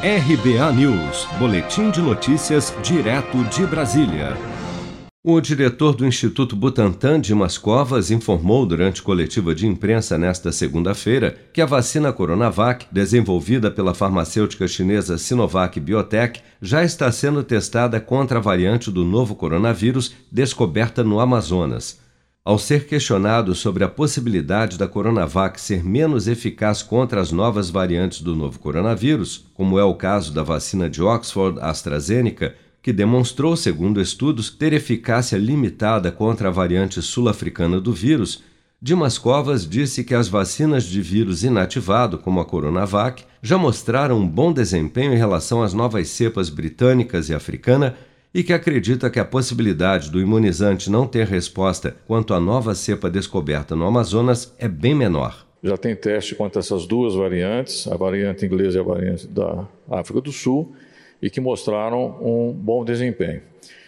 [0.00, 4.36] RBA News, Boletim de Notícias, direto de Brasília.
[5.24, 11.60] O diretor do Instituto Butantan, Dimas Covas, informou durante coletiva de imprensa nesta segunda-feira que
[11.60, 18.40] a vacina Coronavac, desenvolvida pela farmacêutica chinesa Sinovac Biotech, já está sendo testada contra a
[18.40, 21.98] variante do novo coronavírus descoberta no Amazonas.
[22.48, 28.22] Ao ser questionado sobre a possibilidade da Coronavac ser menos eficaz contra as novas variantes
[28.22, 34.00] do novo coronavírus, como é o caso da vacina de Oxford AstraZeneca, que demonstrou, segundo
[34.00, 38.42] estudos, ter eficácia limitada contra a variante sul-africana do vírus,
[38.80, 44.26] Dimas Covas disse que as vacinas de vírus inativado, como a Coronavac, já mostraram um
[44.26, 47.94] bom desempenho em relação às novas cepas britânicas e africana
[48.38, 53.10] e que acredita que a possibilidade do imunizante não ter resposta quanto à nova cepa
[53.10, 55.44] descoberta no Amazonas é bem menor.
[55.60, 60.20] Já tem teste contra essas duas variantes, a variante inglesa e a variante da África
[60.20, 60.72] do Sul,
[61.20, 63.42] e que mostraram um bom desempenho.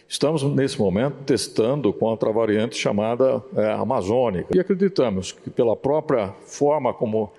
[0.09, 4.49] Estamos, nesse momento, testando contra a variante chamada é, amazônica.
[4.53, 7.33] E acreditamos que, pela própria forma como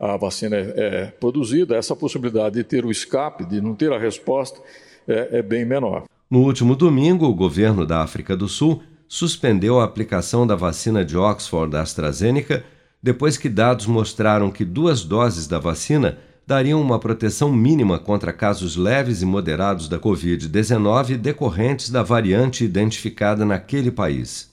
[0.00, 3.98] a vacina é, é produzida, essa possibilidade de ter o escape, de não ter a
[4.00, 4.60] resposta,
[5.06, 6.02] é, é bem menor.
[6.28, 11.16] No último domingo, o governo da África do Sul suspendeu a aplicação da vacina de
[11.16, 12.64] Oxford da AstraZeneca
[13.00, 18.76] depois que dados mostraram que duas doses da vacina dariam uma proteção mínima contra casos
[18.76, 24.52] leves e moderados da Covid-19 decorrentes da variante identificada naquele país.